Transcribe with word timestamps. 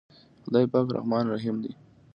خداے 0.43 0.65
پاک 0.71 0.87
رحمان 0.95 1.25
رحيم 1.33 1.55
دے۔ 1.63 1.71